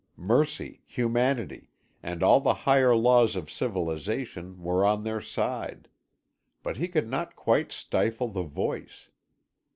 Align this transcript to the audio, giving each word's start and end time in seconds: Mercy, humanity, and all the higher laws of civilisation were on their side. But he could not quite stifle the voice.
Mercy, 0.17 0.81
humanity, 0.87 1.69
and 2.01 2.23
all 2.23 2.41
the 2.41 2.55
higher 2.65 2.95
laws 2.95 3.35
of 3.35 3.51
civilisation 3.51 4.59
were 4.59 4.83
on 4.83 5.03
their 5.03 5.21
side. 5.21 5.87
But 6.63 6.77
he 6.77 6.87
could 6.87 7.07
not 7.07 7.35
quite 7.35 7.71
stifle 7.71 8.29
the 8.29 8.41
voice. 8.41 9.09